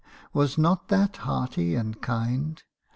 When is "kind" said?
2.01-2.63